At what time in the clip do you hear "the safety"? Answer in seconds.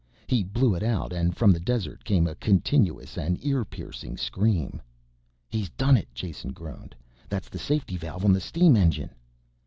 7.49-7.97